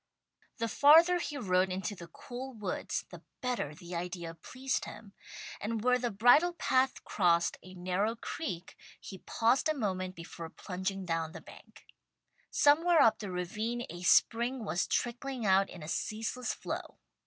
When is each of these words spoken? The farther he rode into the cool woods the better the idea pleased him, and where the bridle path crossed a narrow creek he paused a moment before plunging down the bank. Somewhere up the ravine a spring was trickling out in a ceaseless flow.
The 0.57 0.67
farther 0.67 1.19
he 1.19 1.37
rode 1.37 1.69
into 1.69 1.93
the 1.93 2.07
cool 2.07 2.53
woods 2.53 3.05
the 3.11 3.21
better 3.39 3.75
the 3.75 3.93
idea 3.93 4.33
pleased 4.33 4.85
him, 4.85 5.13
and 5.59 5.83
where 5.83 5.99
the 5.99 6.09
bridle 6.09 6.53
path 6.53 7.03
crossed 7.03 7.59
a 7.61 7.75
narrow 7.75 8.15
creek 8.15 8.75
he 8.99 9.19
paused 9.19 9.69
a 9.69 9.75
moment 9.77 10.15
before 10.15 10.49
plunging 10.49 11.05
down 11.05 11.33
the 11.33 11.39
bank. 11.41 11.85
Somewhere 12.49 12.99
up 12.99 13.19
the 13.19 13.29
ravine 13.29 13.85
a 13.91 14.01
spring 14.01 14.65
was 14.65 14.87
trickling 14.87 15.45
out 15.45 15.69
in 15.69 15.83
a 15.83 15.87
ceaseless 15.87 16.51
flow. 16.51 16.97